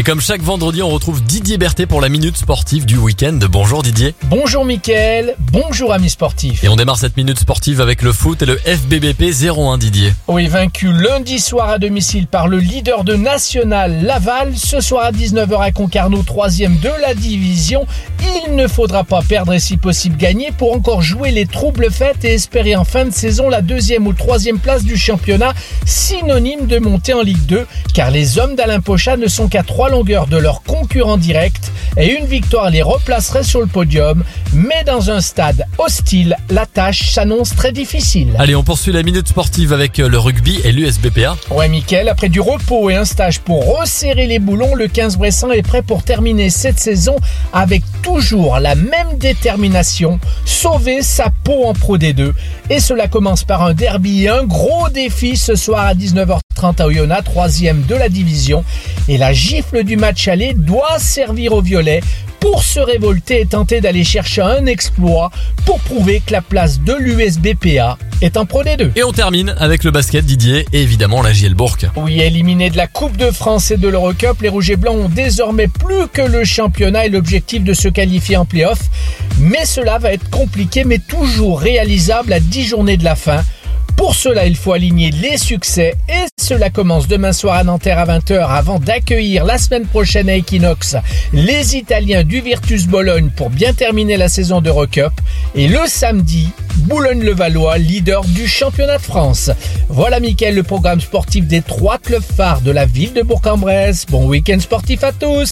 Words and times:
Et 0.00 0.02
comme 0.02 0.22
chaque 0.22 0.40
vendredi, 0.40 0.82
on 0.82 0.88
retrouve 0.88 1.22
Didier 1.22 1.58
Berthet 1.58 1.84
pour 1.84 2.00
la 2.00 2.08
minute 2.08 2.34
sportive 2.34 2.86
du 2.86 2.96
week-end. 2.96 3.38
Bonjour 3.50 3.82
Didier. 3.82 4.14
Bonjour 4.30 4.64
Mickaël, 4.64 5.34
bonjour 5.52 5.92
amis 5.92 6.08
sportifs. 6.08 6.64
Et 6.64 6.70
on 6.70 6.76
démarre 6.76 6.96
cette 6.96 7.18
minute 7.18 7.38
sportive 7.38 7.82
avec 7.82 8.00
le 8.00 8.14
foot 8.14 8.40
et 8.40 8.46
le 8.46 8.56
FBBP 8.56 9.24
01 9.24 9.76
Didier. 9.76 10.14
Oui, 10.26 10.46
vaincu 10.46 10.90
lundi 10.90 11.38
soir 11.38 11.68
à 11.68 11.78
domicile 11.78 12.28
par 12.28 12.48
le 12.48 12.56
leader 12.60 13.04
de 13.04 13.14
National 13.14 14.02
Laval, 14.02 14.56
ce 14.56 14.80
soir 14.80 15.04
à 15.04 15.12
19h 15.12 15.60
à 15.60 15.70
Concarneau, 15.70 16.22
troisième 16.22 16.78
de 16.78 16.88
la 17.02 17.12
division. 17.12 17.84
Il 18.46 18.54
ne 18.56 18.68
faudra 18.68 19.04
pas 19.04 19.20
perdre 19.20 19.52
et 19.52 19.58
si 19.58 19.76
possible 19.76 20.16
gagner 20.16 20.50
pour 20.50 20.72
encore 20.72 21.02
jouer 21.02 21.30
les 21.30 21.44
troubles 21.44 21.90
faites 21.90 22.24
et 22.24 22.32
espérer 22.32 22.74
en 22.74 22.84
fin 22.84 23.04
de 23.04 23.10
saison 23.10 23.50
la 23.50 23.60
deuxième 23.60 24.06
ou 24.06 24.14
troisième 24.14 24.60
place 24.60 24.82
du 24.82 24.96
championnat, 24.96 25.52
synonyme 25.84 26.66
de 26.66 26.78
montée 26.78 27.12
en 27.12 27.20
Ligue 27.20 27.44
2, 27.44 27.66
car 27.92 28.10
les 28.10 28.38
hommes 28.38 28.56
d'Alain 28.56 28.80
Pochat 28.80 29.18
ne 29.18 29.26
sont 29.26 29.48
qu'à 29.48 29.62
trois 29.62 29.89
longueurs 29.90 30.26
de 30.26 30.36
leur 30.36 30.62
concurrent 30.62 31.18
direct 31.18 31.72
et 31.96 32.18
une 32.18 32.26
victoire 32.26 32.70
les 32.70 32.82
replacerait 32.82 33.42
sur 33.42 33.60
le 33.60 33.66
podium. 33.66 34.24
Mais 34.52 34.84
dans 34.84 35.10
un 35.10 35.20
stade 35.20 35.64
hostile, 35.78 36.36
la 36.48 36.66
tâche 36.66 37.10
s'annonce 37.10 37.54
très 37.54 37.72
difficile. 37.72 38.34
Allez, 38.38 38.54
on 38.54 38.62
poursuit 38.62 38.92
la 38.92 39.02
minute 39.02 39.28
sportive 39.28 39.72
avec 39.72 39.98
le 39.98 40.18
rugby 40.18 40.60
et 40.64 40.72
l'USBPA. 40.72 41.36
Ouais, 41.50 41.68
Mickaël, 41.68 42.08
après 42.08 42.28
du 42.28 42.40
repos 42.40 42.90
et 42.90 42.96
un 42.96 43.04
stage 43.04 43.40
pour 43.40 43.78
resserrer 43.78 44.26
les 44.26 44.38
boulons, 44.38 44.74
le 44.74 44.88
15 44.88 45.18
Bressan 45.18 45.52
est 45.52 45.62
prêt 45.62 45.82
pour 45.82 46.02
terminer 46.02 46.50
cette 46.50 46.78
saison 46.78 47.16
avec 47.52 47.82
toujours 48.02 48.58
la 48.58 48.74
même 48.74 49.18
détermination, 49.18 50.18
sauver 50.44 51.02
sa 51.02 51.30
peau 51.44 51.64
en 51.64 51.74
Pro 51.74 51.98
D2. 51.98 52.32
Et 52.70 52.80
cela 52.80 53.08
commence 53.08 53.44
par 53.44 53.62
un 53.62 53.74
derby 53.74 54.24
et 54.24 54.28
un 54.28 54.44
gros 54.44 54.88
défi 54.88 55.36
ce 55.36 55.54
soir 55.54 55.86
à 55.86 55.94
19h30 55.94 56.40
à 56.64 56.86
Oyonnax, 56.86 57.24
troisième 57.24 57.82
de 57.82 57.94
la 57.94 58.08
division. 58.08 58.64
Et 59.08 59.18
la 59.18 59.32
gifle 59.32 59.84
du 59.84 59.96
match 59.96 60.28
aller 60.28 60.54
doit 60.54 60.98
servir 60.98 61.52
au 61.52 61.62
violet 61.62 62.00
pour 62.40 62.64
se 62.64 62.80
révolter 62.80 63.42
et 63.42 63.46
tenter 63.46 63.80
d'aller 63.80 64.02
chercher 64.02 64.42
un 64.42 64.66
exploit 64.66 65.30
pour 65.66 65.78
prouver 65.80 66.22
que 66.24 66.32
la 66.32 66.40
place 66.40 66.80
de 66.80 66.94
l'USBPA 66.94 67.98
est 68.22 68.36
en 68.36 68.46
Pro 68.46 68.64
D2. 68.64 68.90
Et 68.96 69.04
on 69.04 69.12
termine 69.12 69.54
avec 69.58 69.84
le 69.84 69.90
basket 69.90 70.24
Didier 70.24 70.66
et 70.72 70.82
évidemment 70.82 71.22
la 71.22 71.32
JL 71.32 71.54
Bourg. 71.54 71.76
Oui, 71.96 72.20
éliminés 72.20 72.70
de 72.70 72.76
la 72.76 72.86
Coupe 72.86 73.16
de 73.16 73.30
France 73.30 73.70
et 73.70 73.76
de 73.76 73.88
l'Eurocup, 73.88 74.40
les 74.40 74.48
Rouges 74.48 74.70
et 74.70 74.76
Blancs 74.76 74.96
ont 74.96 75.08
désormais 75.08 75.68
plus 75.68 76.08
que 76.12 76.22
le 76.22 76.44
championnat 76.44 77.06
et 77.06 77.08
l'objectif 77.10 77.62
de 77.62 77.74
se 77.74 77.88
qualifier 77.88 78.36
en 78.36 78.46
playoff. 78.46 78.80
Mais 79.38 79.64
cela 79.64 79.98
va 79.98 80.12
être 80.12 80.28
compliqué, 80.30 80.84
mais 80.84 80.98
toujours 80.98 81.60
réalisable 81.60 82.32
à 82.32 82.40
10 82.40 82.64
journées 82.64 82.96
de 82.96 83.04
la 83.04 83.16
fin. 83.16 83.42
Pour 83.96 84.14
cela, 84.14 84.46
il 84.46 84.56
faut 84.56 84.72
aligner 84.72 85.10
les 85.10 85.36
succès 85.36 85.94
et 86.08 86.29
cela 86.50 86.68
commence 86.68 87.06
demain 87.06 87.32
soir 87.32 87.54
à 87.54 87.62
Nanterre 87.62 88.00
à 88.00 88.06
20h 88.06 88.44
avant 88.48 88.80
d'accueillir 88.80 89.44
la 89.44 89.56
semaine 89.56 89.86
prochaine 89.86 90.28
à 90.28 90.34
Equinox 90.34 90.96
les 91.32 91.76
Italiens 91.76 92.24
du 92.24 92.40
Virtus 92.40 92.88
Bologne 92.88 93.30
pour 93.36 93.50
bien 93.50 93.72
terminer 93.72 94.16
la 94.16 94.28
saison 94.28 94.60
d'Eurocup 94.60 95.12
et 95.54 95.68
le 95.68 95.78
samedi, 95.86 96.48
Boulogne-le-Valois, 96.78 97.78
leader 97.78 98.24
du 98.24 98.48
championnat 98.48 98.96
de 98.96 99.02
France. 99.02 99.50
Voilà 99.88 100.18
Mickaël, 100.18 100.56
le 100.56 100.64
programme 100.64 101.00
sportif 101.00 101.46
des 101.46 101.62
trois 101.62 101.98
clubs 101.98 102.22
phares 102.22 102.62
de 102.62 102.72
la 102.72 102.84
ville 102.84 103.12
de 103.12 103.22
Bourg-en-Bresse. 103.22 104.06
Bon 104.08 104.26
week-end 104.26 104.58
sportif 104.58 105.04
à 105.04 105.12
tous 105.12 105.46